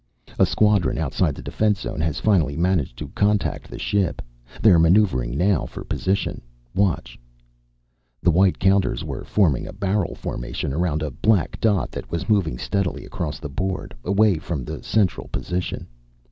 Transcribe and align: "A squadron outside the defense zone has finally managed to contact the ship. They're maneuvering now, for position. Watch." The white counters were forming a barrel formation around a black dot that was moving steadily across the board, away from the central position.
"A 0.39 0.47
squadron 0.47 0.97
outside 0.97 1.35
the 1.35 1.43
defense 1.43 1.81
zone 1.81 2.01
has 2.01 2.19
finally 2.19 2.57
managed 2.57 2.97
to 2.97 3.09
contact 3.09 3.69
the 3.69 3.77
ship. 3.77 4.19
They're 4.59 4.79
maneuvering 4.79 5.37
now, 5.37 5.67
for 5.67 5.83
position. 5.83 6.41
Watch." 6.73 7.19
The 8.23 8.31
white 8.31 8.57
counters 8.57 9.03
were 9.03 9.23
forming 9.23 9.67
a 9.67 9.73
barrel 9.73 10.15
formation 10.15 10.73
around 10.73 11.03
a 11.03 11.11
black 11.11 11.59
dot 11.61 11.91
that 11.91 12.09
was 12.09 12.27
moving 12.29 12.57
steadily 12.57 13.05
across 13.05 13.37
the 13.37 13.47
board, 13.47 13.93
away 14.03 14.39
from 14.39 14.65
the 14.65 14.81
central 14.81 15.27
position. 15.27 15.85